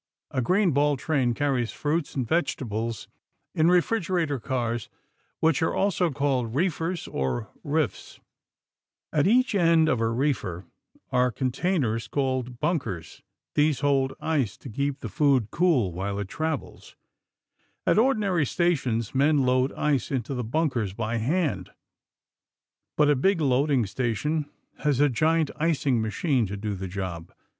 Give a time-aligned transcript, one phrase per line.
[0.31, 3.07] A greenball train carries fruits and vegetables
[3.53, 4.89] in refrigerator cars,
[5.41, 8.19] which are also called reefers or riffs.
[9.13, 10.65] At each end of a reefer
[11.11, 13.21] are containers called bunkers.
[13.53, 16.95] These hold ice to keep the food cool while it travels.
[17.85, 21.69] At ordinary stations, men load ice into the bunkers by hand.
[22.97, 24.49] But a big loading station
[24.79, 27.31] has a giant icing machine to do the job.